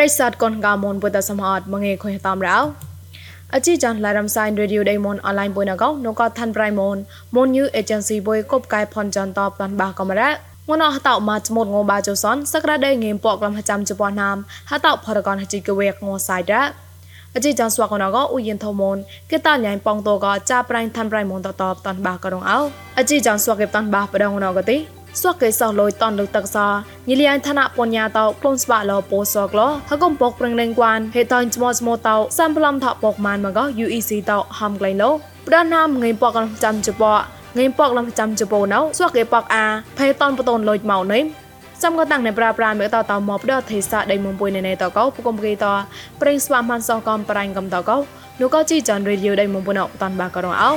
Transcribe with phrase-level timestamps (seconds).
[0.00, 2.58] រិស័តកនកាមនពុតសមអត់មងេខុយតាមរោ
[3.54, 6.96] អជីចាន់ឡារំសៃរេឌីយោដេមនអនឡាញបុយណកោនកថាន់ប្រៃមន
[7.36, 10.30] មនញូអេเจนស៊ីបុយកបកែផនចាន់តបតាន់បាកំរ៉ា
[10.68, 14.36] ងនអហតោម៉ាចមុតងបាជូសនសក្តាដេងេមពកលំចាំជប៉ុនណាម
[14.70, 16.62] ហតោផរកនហជីកវេកងសៃរ៉ា
[17.34, 18.96] អជីចាន់ស្វាកណកឧយិនធមន
[19.30, 22.58] គេតាញ៉ៃប៉ងតកចាប្រៃថាន់ប្រៃមនតតបតាន់បាករងអោ
[22.98, 24.76] អជីចាន់ស្វាកេតាន់បាបដងណកទី
[25.19, 26.67] សួកកេសោលយតនលុទឹកសា
[27.09, 35.09] ញិលៀនឋានៈបញ្ញាតោក្លូនស្បាឡោពោសកឡហកុំពកប្រឹងលេងគួនហេតនស្មោស្មោតោសំប្លំថពកម៉ានមក UEC តោហំក្លែងឡូ
[35.47, 37.03] ប្រណាមងៃពកចាំចព
[37.57, 39.65] ងៃពកលំចាំចពោណៅសួកកេពកអា
[39.97, 41.23] ភេតនបតនលុយមកនេះ
[41.83, 45.65] សំក៏តាំងនៅប្រាប្រាមេតតមកផ្ដោះទេសៈដៃមុំពុយនៅតកោពុកុំគេត
[46.21, 47.97] ប្រេងស្វាមិនសោះកំប្រាញ់កំតកោ
[48.41, 50.71] នោះក៏ជីចាន់រេឌីយោដៃមុំពុណអតាន់បាករងអោ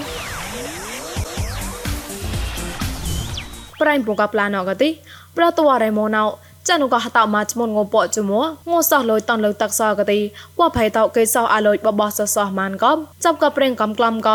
[3.80, 4.88] ប្រៃពងកប្លាណកទី
[5.36, 6.24] ប្រតវរៃមណៅ
[6.68, 10.18] ចានុកហតមាចមុនងពចមួងសោះលុយតនលុយតាក់សកទី
[10.58, 14.30] គួផៃតោកេសោអាលុយបបោះសសោះម៉ានកំចាប់កប្រេងកំក្លំក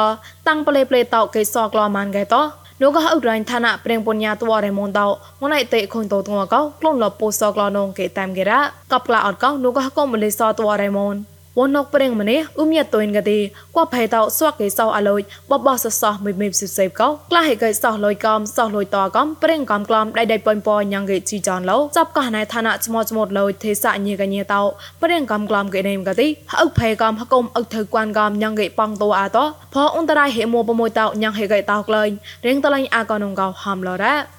[0.48, 2.42] តាំងប្លេប្លេតោកេសោក្លម៉ានកែតោ
[2.82, 5.08] នោះក៏អ៊ុរ៉ៃឋានៈព្រៀងពញ្ញាតវរេមនតោ
[5.42, 8.60] ងណៃតេខុនតោតងកោក្លូនលពូសក្លនងកេតាមគេរ៉ា
[8.92, 11.16] កបក្លាអត់កោនោះក៏កុំលិសតវរេមន
[11.60, 13.40] វនកប្រេងម្នេះអ៊ុំញាតុនកទី
[13.76, 15.22] គួផៃតោស្វាក់គេសោអាលុយ
[15.52, 24.62] បបោះសសោះមិនមិនសិសេបកោក្លាហេកេសោះលុយកំសោះលុយតកំប្រេងកំក្លំដៃដៃប៉ុនពញ៉ាងគេជីចនឡោចាប់កោះណៃឋានៈស្មោស្មោតលុយទេសៈញីកញីតោ
[25.02, 26.28] ប្រេងកំក្លំគេនេមកទី
[26.62, 29.44] អុកផៃកំហកុំអុកធ្វើគួនកំញ៉ាងគេប៉ងតោអាតោ
[29.74, 32.10] ផអ៊ុនតរៃហេមួបមួយតោញ៉ាងហេកេតោក្លែង
[32.46, 34.39] រៀងតឡាញ់អាកនងកោហាំឡរ៉ា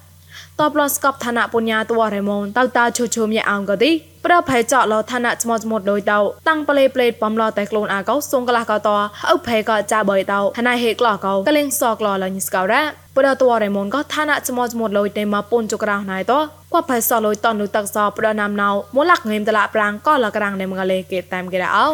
[0.61, 3.91] តបឡស្កបឋានៈពុញ្ញាតវរេមនតៅតាឈូឈូមយអងក៏ទី
[4.25, 8.89] ប្រភេចលឋានៈចមចមត់ដោយតៅតាំងប្លេប្លេបំឡតែខ្លួនអាកោសងកលះកត
[9.29, 12.81] អុភេក៏ចាបើតៅហណៃហេក្លកោកលេងសក្លលញស្កោរ៉ា
[13.17, 16.33] ប្រតវរេមនក៏ឋានៈចមចមត់លុយតែមកពុនចក្រោណៃត
[16.73, 21.85] គួផៃសលុយតនុតាក់សប្រណាំណៅមូលកងេមតឡាប្រាំងក៏លក្រាំងនេមកលេគេតាមគេរោ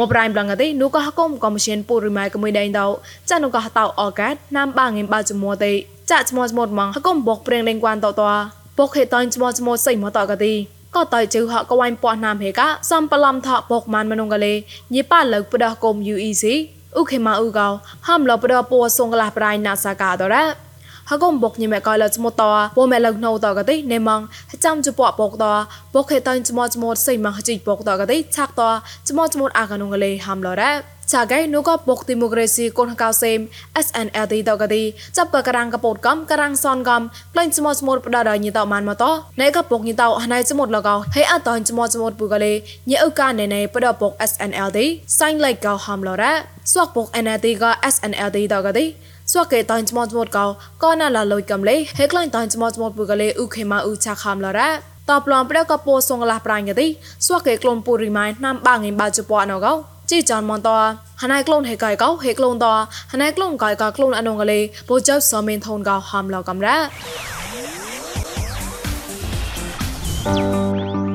[0.00, 2.86] មកប្រៃប្លងទេនូក៏ហកុំកុំឈិនពូរីម៉ៃកមួយដេងតោ
[3.30, 5.72] ចានូក៏ហតោអកាតណាំបាងងេបាចមួទេ
[6.10, 8.30] ចាក់ឈ្មោះឈ្មោះម៉ងហកុំបកព្រៀងលេងគួនតោតោ
[8.78, 10.52] បកហេតនឈ្មោះឈ្មោះសៃមកតកទី
[10.96, 14.54] ក៏តៃជឺហកវ៉ៃប៉ោះណាមហេកាសំប្លំថបកម៉ានមនុងកលេ
[14.94, 16.44] ញីប៉ាលើកបដកុំ UEC
[16.98, 17.68] ឧខេម៉ាអ៊ូកោ
[18.08, 20.44] ហាំលបដពូសងកលះប្រៃណាសាកាតរ៉ា
[21.10, 22.42] ហកុំបុកញិមេកលចមត
[22.76, 24.20] ពូមេលកណូតកតិនេម៉ង
[24.64, 25.44] ចាំជពបុកត
[25.94, 28.62] បុកខេតនចមចមសៃម៉ងជីបុកតកតិឆាក់ត
[29.08, 30.72] ចមចមអាកនុងកលេហាំឡរ៉ា
[31.14, 33.38] ចាកៃនូក៏បុកឌីម៉ូក្រាស៊ីកូនកៅសេម
[33.86, 34.82] SNLD តកទី
[35.16, 39.04] ចាប់កករាំងកពតកំករាំងសនកំក្លែងស្មោស្មូតបដដញីតម៉ានមកត
[39.40, 42.52] ណៃក៏បុកញីតហណៃស្មូតលកោហេអតនស្មោស្មូតពូកលេ
[42.88, 44.78] ញីអុកាណេណេបដបុក SNLD
[45.18, 46.32] សៃឡៃកោហាំឡរ៉ា
[46.72, 48.86] ស្វកបុក NLD ក៏ SNLD តកទី
[49.32, 50.46] ស្វកេតនស្មោស្មូតកោ
[50.82, 54.70] ក៏ណាឡាលុយកំលេហេក្លែងតនស្មោស្មូតពូកលេឧខេម៉ាឧឆាខាំឡរ៉ា
[55.10, 56.86] តបឡំប្រកពោសងឡាប្រាញ់កទី
[57.26, 59.72] ស្វកេក្លុំពូរីម៉ៃណាំបាងងបាជពអណកោ
[60.10, 60.68] ជីចនមនត
[61.22, 62.66] ហណៃក្លូនហេកៃកោហេក្លូនត
[63.12, 66.76] ហណៃក្លូនកៃកក្លូនអនងកលេបូចប់សមេនថូនកោហាំឡកំរ៉ា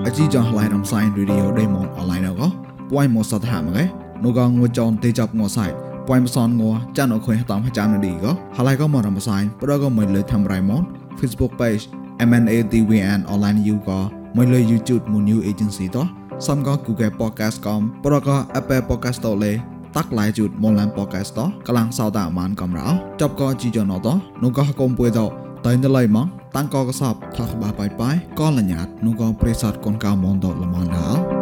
[0.05, 2.47] អជីចងឡៃរំសាយរីឌីយោដេម៉ុនអនឡាញកោ
[2.91, 3.83] ពួយមកសតហាមកែ
[4.23, 6.63] នូកងងួចនទេចាប់ងសៃ ពួយមសនង
[6.97, 10.83] ចានអខុយតាមចាំនឌីកោហឡៃកោមករំសាយប្រកមិនលើធ្វើរៃម៉ុន
[11.19, 11.83] Facebook page
[12.29, 13.99] MNATVN online you កោ
[14.37, 16.05] មិនលើ YouTube មួយ new agency តោះ
[16.47, 18.29] សំក៏ Google Podcast កំប្រក
[18.59, 19.53] Apple Podcast តលេ
[19.95, 22.87] តាក់ឡាយជូតមលាន Podcast តកលាំងសោតាមានកំរោ
[23.21, 24.07] ចប់ក៏ជីចណត
[24.43, 25.19] នោះក៏កុំពួយត
[25.65, 31.34] តៃណឡៃម៉ងតាំងក៏កសបថកបាបាយបាយក៏លញ្ញាតនោះក៏ប្រេសតកូនកៅមនតលមនដា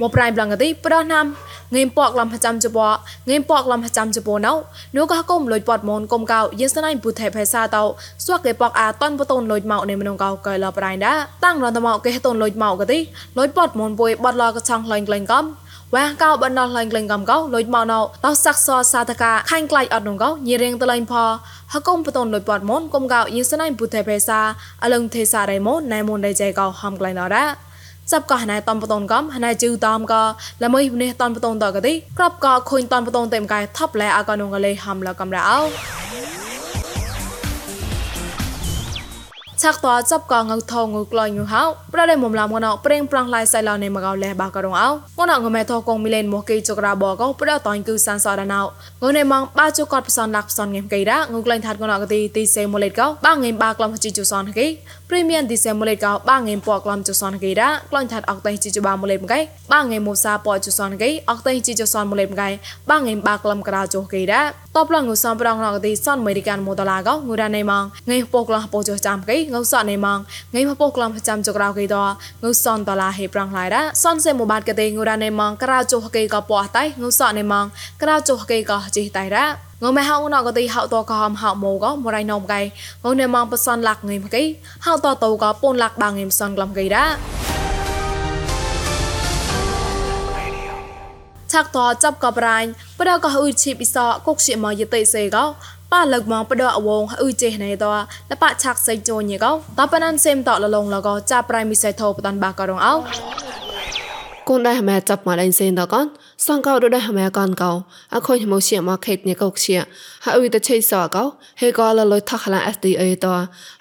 [0.00, 1.26] មកប្រៃប្លងកទីប្រោះណាំ
[1.74, 2.78] ងេមពកលំចាំចប
[3.28, 4.52] ងេមពកលំចាំចបណៅ
[4.96, 7.84] នោះក៏គុំលុយពតមនគុំកៅយិសណៃពុថេផេសាតោ
[8.24, 11.12] ស្វកគេពកអាតនបតូនលុយមកនៃមនងកៅកែលប្រៃដា
[11.44, 12.98] តាំងរនតមកគេតូនលុយមកកទី
[13.38, 15.44] លុយពតមនពុយបតឡកឆងក្លែងក្លែងកំ
[15.94, 21.14] វ៉ាកៅបណ្ដោះលែងក្លែងកំកៅលុយមកណៅតោសាក់សសាតកាខាញ់ក្លាយអត់នងកៅញីរៀងតលែងផ
[21.72, 24.40] ហកុំបតូនលុយពតមនគុំកៅយិសណៃពុថេផេសា
[24.84, 27.44] អលងទេសារៃមនណៃមនដៃចៃកៅហំក្លែងណរ៉ា
[28.12, 30.22] ចាប់ក៏ហណៃតំបតនកំហណៃជឺតំក៏
[30.64, 36.03] ល្មើនេះតំបតនតកទីក្របក៏ខុញតំបតនតែមកែថប់លែអកនងកលេហំលកំរោឆ
[39.64, 41.62] ឆាក់តោចាប់កងងថងងក្លយងហៅ
[41.92, 44.94] ប្រដេមុំឡាមងណោប្រេងប្រងឡៃសៃឡនេមកោលេបាករងអោង
[45.30, 48.60] ណោងមេថោកងមីលេនមកគីចក្រាបកោប្រដតនគឺសានសរណោ
[49.02, 54.66] ងនេម៉ងបាជូកតផ្សនឡាក់ផ្សនងេមកៃរ៉ាងក្លែងថាត់ងណោកទីទីសេមូលេតកោបាងេបាក្លំជីជូសនគី
[55.08, 59.40] ព្រីមៀមទីសេមូលេតកោបាងេពកក្លំជូសនគីរ៉ាក្លែងថាត់អកតេជីជូបាមូលេតមកៃ
[59.72, 62.48] បាងេមូសាពជូសនគីអកតេជីជូសនមូលេតមកៃ
[62.90, 64.42] បាងេបាក្លំក្រាជូគីរ៉ា
[64.76, 70.18] តបឡងងសំប្រងណោកទីសនអមេរិកានមូដឡាកោងូរ៉ានេម៉ងងេពកក្លំពោជូចាំគីងសនេម៉ង
[70.54, 71.96] ងៃមពកក្លំចាំចក្រៅគីត
[72.42, 77.66] ងូសនតឡាហេប្រងឡៃរ៉ាសនសេមូបាតកទេងូរ៉ានេម៉ងក្រាជូគីកោពោះតៃងូសនេម៉ង
[78.02, 79.46] ក្រាជូគីកោជីតៃរ៉ា
[79.82, 82.60] ងមេហៅណកទីហៅតកហមហៅម៉ូកមរៃណំកៃ
[83.10, 84.42] ងនេម៉ងបសនលាក់ងៃមកៃ
[84.84, 87.04] ហៅតតោកពូនលាក់បាងងៃសនក្លំកៃរ៉ា
[91.52, 92.68] ឆាក់តចាប់កបរាញ់
[92.98, 93.96] បដកអ៊ុឈីពិស
[94.26, 95.44] កុកជាមកយតិសេកោ
[95.94, 97.84] ប៉ាលឹកមកបដអវងអ៊ុចេណេត
[98.30, 102.94] លបឆាក់សេចជូនកោតបណានសេមតលលងលកោចាប់ប្រៃមិសៃធោបតានបាករងអោ
[104.48, 106.06] គូនដែរហមែចាប់មកលេងសេនតកន
[106.46, 107.72] សងកោដូចដែរហមែកនកោ
[108.14, 109.76] អខុញមកជាមកខេតនេះកោជា
[110.24, 111.24] ហើយអ៊ុយតឆេសអកោ
[111.60, 113.26] ហេកោលលុយថខឡា SDA ត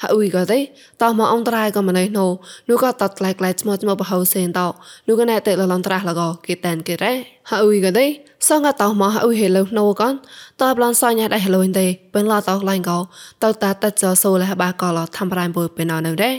[0.02, 0.60] ហើយអ៊ុយកោទេ
[1.02, 2.26] តោះមកអងត្រៃកោម៉ណៃណូ
[2.70, 4.60] នោះកោតតក្លែកក្លែកស្មោះស្មោះបហៅសេនត
[5.08, 7.14] នោះកណែតេលលងត្រាស់លកោគេតែនគេរ៉េ
[7.50, 8.06] ហើយអ៊ុយកោទេ
[8.48, 10.14] សងកតោមកអ៊ុយហេលុណូកន
[10.62, 13.00] តបឡនសញ្ញាដែរហេលុនទេបិនឡតោក្លែងកោ
[13.44, 16.32] តតាតចសូលះបាកោលធ្វើរ៉ៃបុយពេលណៅរ៉េ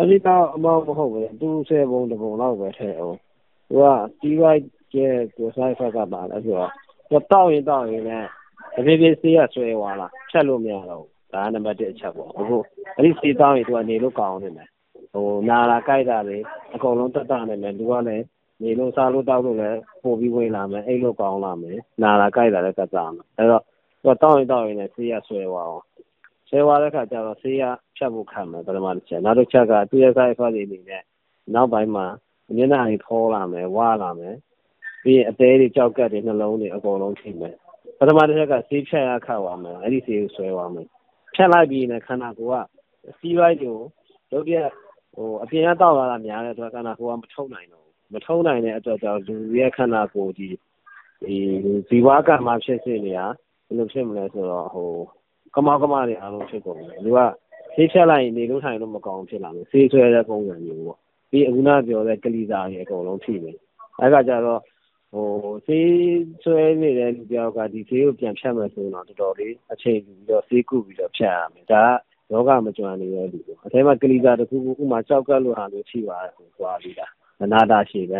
[0.00, 1.08] អលីតោមកមកហូប
[1.40, 3.29] ទូសេបងតបងឡោកែថេអូ
[3.70, 3.86] သူက
[4.20, 4.60] တီးဝိုက်
[4.92, 6.70] ကျဲကိုဆိုင်ဖက်ကပါလဲဆိုတော့
[7.08, 8.28] သူတောက်ရင်တောက်ရင်လည်း
[8.74, 12.56] တပြေးပြေးဆေးရဆွဲသွားလားဖြတ်လို့မရတော့ဘူးဒါကနံပါတ်1အချက်ပေါ့အခု
[12.96, 14.68] အဲ့ဒီဆေးတောက်ရင်သူကနေလို့ကောင်းနေတယ်
[15.12, 16.38] ဟိုနာလာကြိုက်တာလေ
[16.74, 18.24] အကုန်လုံးတက်တာနေမယ်သူကလည်း
[18.62, 23.62] နေလို့စားလို့တောက်လို့လည်းပို့ပြီးဝင်လာမယ်အိတ်လို့ကောင်းလာမယ်နာလာကြိုက်တာလည်းကစားမယ်အဲ့တော့
[24.02, 25.84] သူတောက်ရင်တောက်ရင်လည်းဆေးရဆွဲသွားအောင်
[26.48, 27.62] ဆွဲသွားတဲ့ခါကျတော့ဆေးရ
[27.96, 31.02] ဖြတ်ဖို့ခံမယ်ပထမတစ်ချက်နောက်တစ်ချက်ကသူရဲ့ side effect တွေအနေနဲ့
[31.54, 32.06] နောက်ပိုင်းမှာ
[32.56, 34.36] မျက်နှာတွေဖောလာမယ်ဝါလာမယ်
[35.02, 37.56] ပြီးရင်အသေးတွေကြောက်ကတ်တွေနှလုံးတွေအကုန်လုံးထိမယ်
[37.98, 40.86] ပထမတစ်ချက်ကဆေးဖြတ်ရခတ်သွားမယ်အဲ့ဒီဆေးကိုဆွဲသွားမယ်
[41.34, 42.66] ဖြတ်လိုက်ပြီးရင်ခန္ဓာကိုယ်က
[43.18, 43.76] စီးပိုင်းကို
[44.32, 44.54] ရုပ်ပြ
[45.14, 50.48] ဟိုအပြင်ကတောက်လာတာများတဲ့အတွက်ခန္ဓာကိုယ်ကမထုံနိုင်တော့ဘူးမထုံနိုင်တဲ့အတွက်ကြောင့်လူရဲ့ခန္ဓာကိုယ်ဒီ
[51.24, 51.36] ဒီ
[51.88, 53.26] ဇီဝကမှဖြစ်စေနေတာ
[53.66, 54.90] ဘယ်လိုဖြစ်မလဲဆိုတော့ဟို
[55.54, 57.20] ကမောက်ကမတွေအားလုံးဖြစ်ကုန်တယ်လူက
[57.74, 60.98] ဆေးဖြတ်လိုက်ရင်နေလို့ထိုင်လို့မကောင်းဖြစ်လာမယ်ဆေးဆွဲတဲ့ပုံစံမျိုးပေါ့
[61.30, 63.56] ပြီးအခုနပြောတဲ့ ကလီစာတွေအကုန်လုံးထိတယ်
[64.00, 64.60] အဲ့ကကြတော့
[65.12, 65.28] ဟို
[65.66, 65.90] ဆေး
[66.42, 71.84] ဆွဲနေတဲ့လူပြောက်က ဒီဆေးကို ပြန်ဖြတ်မယ်ဆိုတော့တော်တော်လေး အချိန်ယူပြီးတော့ ဆေးကုပြီးတော့ ဖြတ်ရမယ် ဒါ
[72.30, 77.06] ကယောဂမကြွနေတဲ့လူပေါ့အထဲမှာ ကလီစာတစ်ခုခုဥမာကြောက်ကပ်လို့ဟာလို့ထိပါတယ်ဆို သွားပြီးတာ
[77.40, 78.18] မနာတာရှိပဲ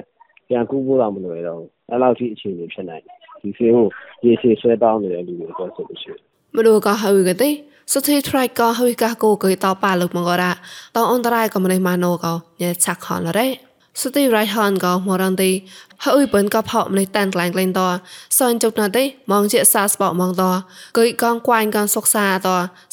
[0.49, 3.87] ပြန်ကူဖို့တော့မလွယ်တော့ဘူး အဲ့လောက်ထိ အခြေအနေဖြစ်နိုင်တယ် ဒီဆေးကို
[4.25, 7.51] ရေရှည်ဆွဲတောင်းနေတဲ့ လူတွေတော့ဆိုလို့ရှိရင် មកឌូក៏ហើយកទេ
[7.93, 10.53] សុធីត្រៃក៏ហើយកាកូក៏តប៉ាលើកមករ៉ា
[10.97, 13.49] តអន្តរាយក៏មិនម៉ាណូក៏ញ៉ែឆាក់ខនរ៉េ
[14.01, 15.51] សុធីរ៉ៃហានក៏មករ៉ាន់ទី
[16.05, 17.81] ហើយបិនក៏ផោមិនតានក្លែងក្លែងត
[18.39, 20.43] សែងជុកណាទេមកជាសាស្បកមកត
[20.97, 22.49] គីកងក្វាញ់កងសុកសាត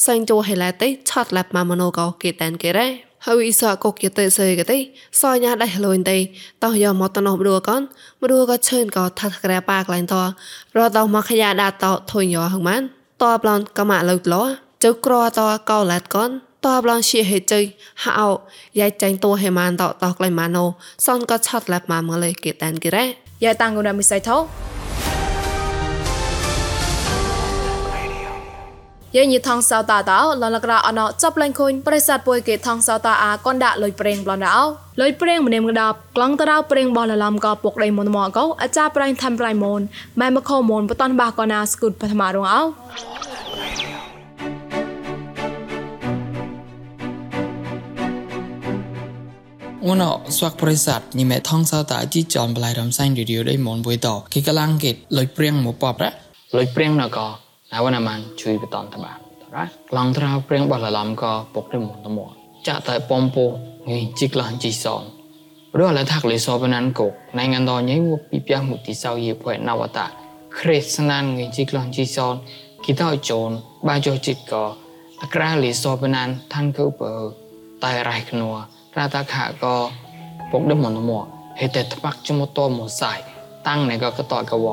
[0.06, 2.88] សែងចូលហេឡាទេឆាត់ឡាប់ម៉ាម៉ាណូក៏គេតានគេរ៉េ
[3.26, 4.78] ហើយអ៊ីសាកុកយតេសេកទេ
[5.20, 6.18] សោញ៉ាដៃលុញទេ
[6.64, 7.80] តោះយកមកតណោះមរួកន
[8.22, 10.14] មរួក៏ឈើនក៏ថាក្រែប៉ាក្លែងត
[10.76, 12.86] រតោះមកខ្យាដាតោធុញយោហ្នឹងម៉ាន់
[13.22, 14.42] តបឡនកម៉ាលើកលោ
[14.84, 16.30] ចៅក្រតកោឡាត់កន
[16.66, 17.64] តបឡងជាហេជ័យ
[18.04, 18.12] ហៅ
[18.80, 20.64] យាយចាញ់តួហេម៉ានតតក្លៃម៉ាណូ
[21.06, 23.04] សនក៏ឆាត់ឡាប់ម៉ាមកលេគេតានគេរ៉េ
[23.44, 24.36] យាយតាំងងណាមិសៃថោ
[29.16, 34.58] យាយញីថងសោតាតោលលក្រអណោចាប់លេងខុញប្រិស័តពួយគេថងសោតាអាកនដាក់លុយប្រេងប្លន់ដោ
[35.00, 39.80] លុយប្រេងម្នេមកដាប់ក្លងតរោប្រេងបោះលឡំក៏ពុកដៃមុនមកកោអាចារ្យប្រៃធ្វើប្រៃមុន
[40.20, 42.62] ម៉ែមកខមុនបតនបាកណាស្គូតបឋមរងអោ
[49.84, 50.04] អូន
[50.36, 56.10] ស្វាក់ប្រិស័តញីមេថងសោតាជីចនបលៃរំសាញ់រីឌីយោដៃមុនបុយតគេកលាំងគេលុយព្រៀងមកប៉បរ៉
[56.56, 57.20] លុយព្រៀងណក
[57.72, 59.12] ហើយវណ្ណមានជួយបតនតបា
[59.56, 62.30] រ៉ាក្លងត្រោព្រៀងបលឡំក៏ពុកទៅមុនទៅមក
[62.66, 63.44] ចាក់តែប៉ំពោ
[63.88, 65.02] ងីជីក្លងជីសន
[65.72, 70.06] ព្រោះឡើយថាក្លេសបណានកុកណៃងានដញៃវពីពះមុតិសោយេភ័យណវតា
[70.58, 72.34] គ្រេស្ណានងីជីក្លងជីសន
[72.84, 73.50] គិតឲ្យជូន
[73.88, 74.64] បាចុះចិត្តក៏
[75.22, 77.12] អក្រាលេសបណានថាំងគឺបើ
[77.84, 78.50] តែរៃធ្នួ
[78.96, 79.74] រាតាខក៏
[80.50, 81.24] ពុកដឹមមុនទៅមក
[81.60, 83.18] ហេតុតែថ្បាក់ជាមួយតមកសាយ
[83.66, 84.66] តាំងណៃក៏កតកវ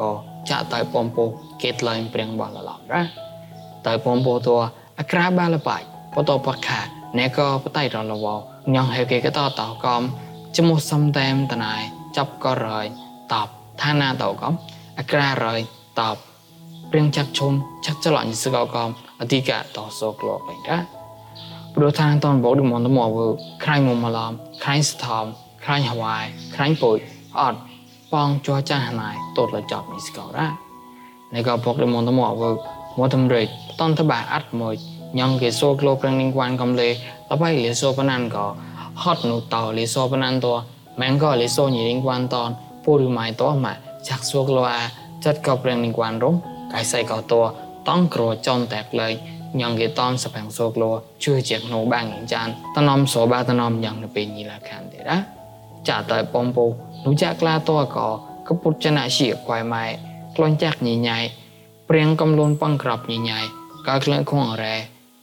[0.00, 1.24] ក៏ ចាក់តៃពំពោ
[1.62, 3.02] កេតឡៃព្រៀងបាល់ឡឡរ៉ា
[3.86, 4.56] តៃពំពោតោ
[4.98, 5.78] អក្រាបាលបៃ
[6.14, 6.80] បតបខា
[7.18, 8.26] ណែក៏បតៃរលវ
[8.74, 10.02] ញងហេកេកតតោកំ
[10.56, 11.74] ចមុះសំតែមតណៃ
[12.16, 12.86] ចាប់ក៏រយ
[13.32, 13.48] តប
[13.82, 14.52] ឋានាតោកំ
[14.98, 15.60] អក្រារយ
[16.00, 16.16] តប
[16.90, 17.52] ព្រៀងចាក់ឈុំ
[17.86, 18.88] ចាក់ចលអញសកកំ
[19.20, 20.78] អធិកតោសោក្លោកឯកា
[21.74, 23.18] ព្រោះឋានតនបោឌីមនតមវ
[23.64, 24.32] ខ្រាញ់មុំឡំ
[24.62, 25.24] ខ្រាញ់ស្ថំ
[25.64, 26.24] ខ្រាញ់ហវាយ
[26.54, 26.96] ខ្រាញ់ពុយ
[27.38, 27.58] អត់
[28.14, 30.48] បងចោះចាស់ណាយតូតលចប់នេះស្កោរ៉ា
[31.34, 32.50] នេះក៏ពុករមន្តមកវើ
[32.98, 33.46] មកទម្រេច
[33.80, 34.74] តន្តបាអាត់មួយ
[35.18, 38.46] ញ៉ងគេសូក្លោប្រឹងនឹងវ៉ានកំលេតបៃលេសូបណានក៏
[39.02, 40.54] ហត់នោះតោលេសូបណានតោ
[41.00, 42.50] ម៉ែងក៏លេសូញីនឹងវ៉ានតន
[42.84, 43.76] ពូរីម៉ៃតោមក
[44.08, 44.82] ចាក់សូក្លោអា
[45.24, 46.34] ចាត់ក៏ប្រឹងនឹងវ៉ានរំ
[46.72, 47.42] កាយសៃក៏តោ
[47.88, 49.14] តង់ក្រចំតែកលែង
[49.60, 50.90] ញ៉ងគេតនសបាំងសូក្លោ
[51.24, 55.16] ជួយជាក្នុងបាំងចានតនំសូបាតនំញ៉ងទៅពេលញីឡាខានទេណា
[55.88, 56.66] ចាតើបំពោ
[57.04, 58.08] នោះចាក់ក្លាតក៏
[58.48, 59.84] កពុតចនៈជាខ្វាយម៉ែ
[60.36, 61.18] ក្លន់ចាក់ញីញ៉ៃ
[61.88, 63.40] ព្រៀងកំលូនប៉ងក្របញីញ៉ៃ
[63.86, 64.74] ក៏ក្លែងខងរ៉ែ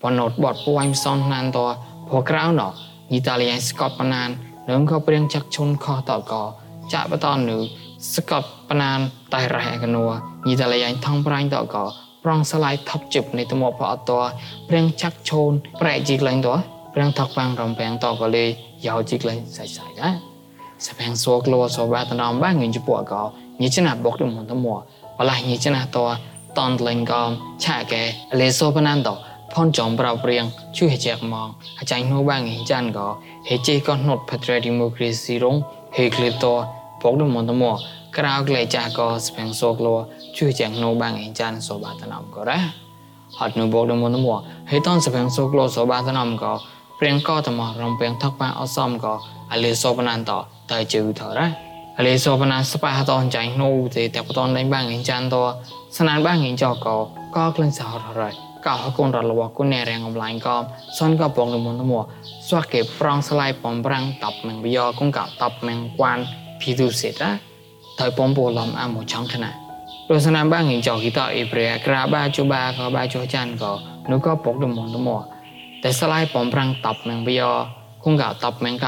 [0.03, 1.59] បណូតបតពួយផ្សំណានត
[2.07, 2.67] ព្រោះក្រៅណោ
[3.13, 4.29] ញីតាលីយ៉ៃស្កតបណាន
[4.69, 6.43] នឹងក៏ព្រៀងចាក់ឈុនខោតក៏
[6.93, 7.57] ចាក់បតននៅ
[8.15, 8.99] ស្កតបណាន
[9.33, 10.05] តែរ៉ែកណួ
[10.47, 11.85] ញីតាលីយ៉ៃថងប្រាញ់តក៏
[12.23, 14.11] ប្រងស្លាយថប់ជិបនៃតមកផអត់ត
[14.69, 16.49] ព្រៀងចាក់ឈូនប្រែជីក្លែងត
[16.93, 18.45] ព្រៀងថកបាំងរំពាំងតក៏លេ
[18.85, 20.30] យោជីក្លែងសៃសៃដែរសផាំងសួក្លោសបាតនំបាងញីពូក៏ញីចណា
[24.05, 24.79] បុកទៅមុនតមក
[25.17, 25.97] បលាញីចណាត
[26.57, 27.29] តនលេងកំ
[27.63, 28.03] ឆាកែ
[28.39, 29.09] លេសូបណានត
[29.53, 30.43] ផនចំប្រោព្រៀង
[30.77, 33.07] ជួយជាក់មកអាចារ្យនោះបាងញីចានក៏
[33.47, 35.55] ហេជេក៏ណុតផេត្រេឌីម៉ូគ្រីស៊ីរង
[35.97, 36.45] ហេក្លីត
[37.01, 37.75] បុកទៅមុនតមក
[38.17, 39.95] ក្រៅក្លែចាក៏ស្ផាំងសួក្លោ
[40.37, 42.63] ជួយជាងនោះបាងញីចានសបាតនំក៏ដែរ
[43.37, 44.39] ហត់នោះបុកទៅមុនតមក
[44.71, 46.53] ហេតនស្ផាំងសួក្លោសបាតនំក៏
[47.03, 49.13] ព្រៀងក៏តមករំពេងថកបាអសំក៏
[49.51, 50.31] អលេសូបណានត
[50.71, 51.47] តែជឺថរ៉ា
[51.97, 55.35] អលេសូបណាស្ប៉ះតនចាញ់នោះទេតែបតនដេញបាងញីចានត
[55.97, 56.95] ស្នានបាងញីចក៏
[57.35, 58.29] ក៏ក្លែងសហរ៉ៃ
[58.67, 60.55] កោកូនរលវគុណរៀងអំឡាញក៏
[60.97, 62.05] សនក៏បងលមុនតមក
[62.47, 66.17] ស្វាក់គេប្រងស្លាយបំប្រាំងតបមិនបយ៉កងកតបមិនគួន
[66.61, 67.29] ភីទុសេតា
[67.99, 69.57] ថយបំពូលំអាមចង់ថ្នាក់
[70.11, 73.71] រសនាបាងញីចគីតអេប្រេក្រាបាជូបាក៏បាជូចានក៏
[74.11, 75.40] នោះក៏ពកលមុនតមកតែស្លាយបំប្រាំងតបមិនបយ៉គងកតបមិនកាំ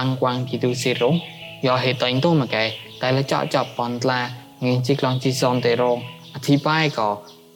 [0.06, 1.16] ងគួនភីទុសេរង
[1.66, 2.64] យកហេតៃទៅមកកែ
[3.02, 4.20] តែលចចបនត្លា
[4.64, 5.98] ងៀងជីក្លងជីសំទេរង
[6.36, 7.10] អធិបាយក៏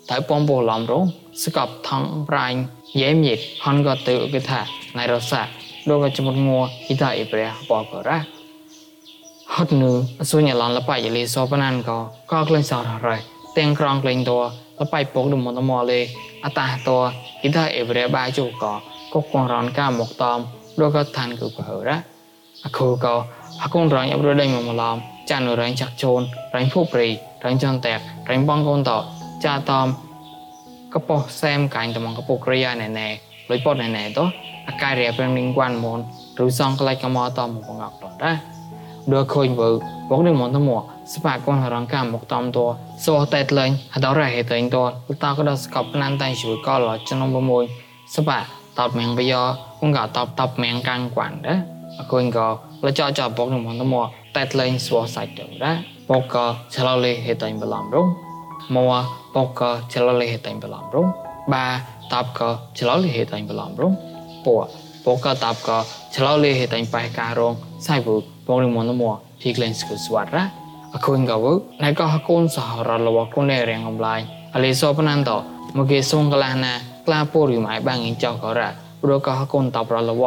[0.10, 1.04] តែបំពូលំរង
[1.44, 2.58] ស្កប់ថងប្រាញ់
[3.02, 4.60] យេមយិតហនក៏ទៅគេថា
[4.98, 5.42] ណៃរសា
[5.90, 8.18] ដូចក៏ជំងួអ៊ីតាអេប្រះបកករ៉ា
[9.54, 9.84] ហត់ぬ
[10.20, 11.98] អសុញឡនលបៃយលីសបណានក៏
[12.32, 13.18] ក៏ក្លែងសររ៉ៃ
[13.58, 14.32] ទាំងក្រងក្លែងត
[14.80, 16.00] លបៃពកដុំតមលេ
[16.46, 16.90] អតាត
[17.42, 18.74] អ៊ីតាអេប្រះបាយជូក៏
[19.14, 20.40] កកងរនកាមកតំ
[20.80, 21.98] ដូចក៏ឋានគឺបើរ៉ា
[22.64, 23.16] អខូក៏
[23.62, 24.96] អកូនរងអបរដេញមកម្លំ
[25.30, 26.22] ចានរែងចាក់ជូន
[26.56, 27.08] រែងភូព្រី
[27.44, 28.00] រែងចន្ទែក
[28.30, 28.92] រែងបងកូនត
[29.46, 29.88] ចាតំ
[30.94, 33.08] កប៉ុសែមកាញ់តំងកពុក្រិយាណែណែ
[33.50, 34.20] លុយពតណែណែត
[34.68, 36.00] អាការិយាប្រឹងនឹងគួនមន
[36.44, 38.38] ឬសងក្លាច់កមតមកងអកតដែរ
[39.14, 39.70] ដូចឃើញវើ
[40.10, 40.82] បងនឹងមនតមក
[41.14, 42.60] ស្បាកូនរងកាមកតំត
[43.06, 44.78] សោះតែលេងអត់រ៉េតែងត
[45.24, 47.30] តក៏ដល់ស្កប់ណានតែជួយកលចំណុំ
[47.74, 48.40] 6ស្បា
[48.80, 49.42] តបមៀងបយោ
[49.82, 51.60] គងកតបតបមៀងកាំងគួនដែរ
[52.00, 52.48] អកូនក៏
[52.86, 55.78] លចចបងនឹងមនតមកតែលេងសោះសាច់ទៅដែរ
[56.10, 58.08] បកក៏ឆ្លោលេហេតែងបឡំរង
[58.76, 59.04] មក
[59.36, 61.08] បកក៏ឆ្លោលេហេតែងបឡំរង
[61.54, 61.66] បា
[62.14, 63.94] តបក៏ឆ្លោលេហេតែងបឡំរង
[64.46, 64.56] ពូ
[65.06, 65.78] បកក៏តបក៏
[66.16, 67.54] ឆ្លោលេហេតែងបេការរង
[67.88, 68.10] សៃវ
[68.48, 70.46] បងនឹងមនតមកភីក្លែងស្គូស្វាត់រ៉ា
[70.96, 71.46] អកូនក៏វ
[71.84, 74.20] ណៃក៏ហកូនសហរលវកូនរៀងអំឡាយ
[74.56, 75.32] អលីសោបណានត
[75.78, 76.74] មកគេសុងកលាណា
[77.08, 78.70] ក្លាពូរីម៉ៃបាងអ៊ីចောក៏រ៉ា
[79.02, 80.24] ព្រោះក៏ហកូនតបរលវ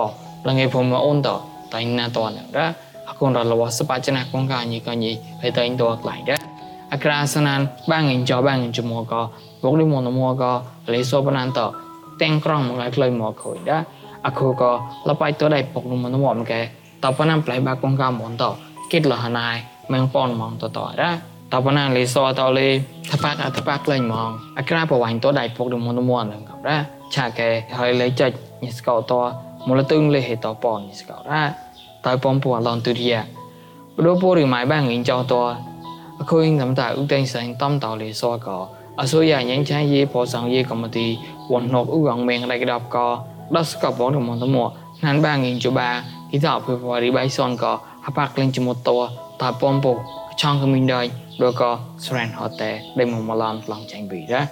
[0.46, 1.28] លងឯភូមិអូនត
[1.74, 2.66] តៃណាតនរ៉ា
[3.08, 6.38] ហកូនរលវសបាចណាកងកាញីកញីហើយតៃតក្លាយរ៉ា
[6.92, 7.60] អក្រាសណាន
[7.90, 9.22] បាងអ៊ីចောបាងអ៊ីចមកក៏
[9.64, 10.52] វកលីមនមកក៏
[10.86, 11.48] អលីសោបណាន
[21.52, 22.68] តបណាលេសតលេ
[23.10, 26.80] ថាប៉ាថាប៉ាក្លែងហ្មងអក្រាប្រវាញ់តដៃពុកដុំមុនមុនហ្នឹងក៏ដែរ
[27.14, 28.30] ឆាកែហើយលេចិច
[28.64, 29.12] ញិស្កោត
[29.66, 31.48] មូលតឹងលេហេតប៉ញិស្កោដែរ
[32.06, 35.34] តើប៉ំពូអឡនទុរិយាបដូពូរីម៉ៃបាងងចោត
[36.20, 38.58] អខូនតាមតាឧបតែងសែងតំតលេសក៏
[39.00, 41.06] អសូយ៉ាញ៉ាញ់ឆាយេពោសងយេកម្មាទី
[41.52, 43.06] វណ្ណកឧងមេងដៃដបក៏
[43.54, 44.68] ដល់ស្កបងមុនមុន
[45.04, 45.90] ណានបាងងជបា
[46.30, 47.72] គិតអភិវរីបៃសនក៏
[48.06, 48.90] ហបាក់លេងជាមួយត
[49.42, 49.92] តើប៉ំពូ
[50.36, 54.08] chọn của mình đời rồi có sren họ tệ để mà mà làm lòng chẳng
[54.08, 54.46] bị ra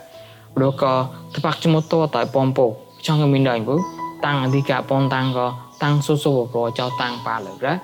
[0.55, 3.79] rồi có thập bạc cho một tổ tại bom bộ chọn của mình đời vũ
[4.23, 7.61] tăng thì cả bom tăng có tăng số số bộ rồi cho tăng ba lực
[7.61, 7.79] ra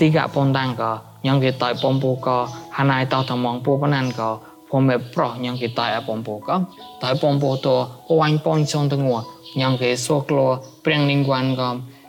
[0.00, 3.42] thì cả bom tăng có nhưng cái tại bom bộ có hà nai tao thằng
[3.42, 4.38] mong bộ bên anh có
[4.70, 6.56] ผมเอปรอยังกี่ตายอปอมปูก็
[7.02, 9.18] ตายปอมปูตัวโอวันปอนชงตัวงัว
[9.60, 10.50] ยังกี่สวกลัว
[10.82, 11.68] เปรียงลิงวันก็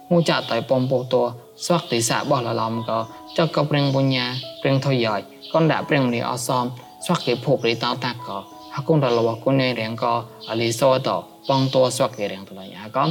[0.10, 1.26] มูจ่าตายปอมปูตัว
[1.60, 5.22] Suakti sa boh la lom ko cho ko preng punya preng thoi yoi
[5.54, 6.70] con đã preng ni osom
[7.08, 11.00] suakti phop ri ta ta ko hakun da lo ko ne reng ko ali so
[11.00, 13.08] to pong to suakti reng to la ya ko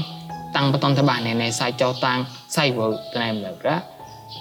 [0.54, 3.80] tăng bắt tay bạn này này sai cho tăng sai vợ tên em được đó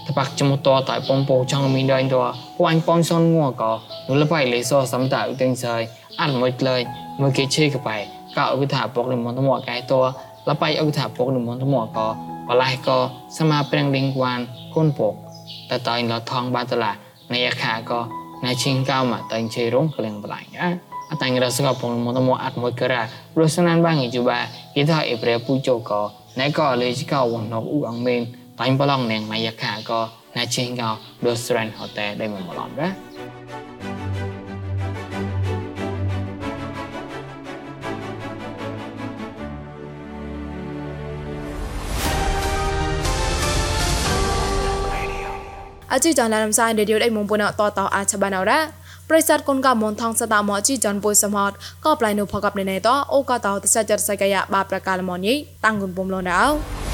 [0.07, 3.03] thì bác cho một tòa tại bông bồ trong mình đây tòa của anh bông
[3.03, 5.87] son ngua có nó là phải lấy so sắm tạo tên trời
[6.17, 6.85] ăn một lời
[7.17, 10.11] một cái chơi cái bài cậu cứ thả bọc lên món thua cái tòa
[10.45, 12.15] là phải ông thả bọc lên món thua có
[12.47, 12.97] ន្តមកក៏បលៃក៏
[13.37, 14.39] សមាព្រៀងលីងវ៉ាន
[14.75, 15.13] គុនពក
[15.69, 16.91] តតៃលថងបាតឡា
[17.33, 17.99] នៃអាខាក៏
[18.45, 20.67] ណែឈិងកៅមកតៃជេរងក្លៀងបលៃណា
[21.11, 23.01] អតាំងរសកពងនិមន្តមកអត់មួយក្រៅ
[23.39, 24.39] រសនានបាងីជូបា
[24.75, 26.01] គេថាអេប្រែពូជោក៏
[26.39, 28.21] ណែក៏លេចកៅវង nok ឧអងមេន
[28.59, 29.99] តាញ់បឡងនៀងម៉ៃយ៉ាខាក៏
[30.37, 30.67] ណែឈិង
[45.91, 48.59] កៅដូស្រែនហូតែដែលមកឡំណាអជីចានឡារំសាយរេឌីយោដៃមុំពុនអតតអាឆបានអរ៉ា
[49.09, 51.51] ប្រិស័តគុនកមនថងសតាមអជីចានពុយសមត
[51.85, 55.33] ក៏ប្លៃនុផកបណេណេតអូកតោតសច្ចរសកយបាប្រកាលមនី
[55.65, 56.86] តាំងគុនពុំលនអោ